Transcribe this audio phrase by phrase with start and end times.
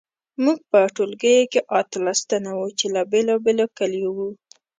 [0.43, 4.29] موږ په ټولګي کې اتلس تنه وو چې له بیلابیلو کلیو وو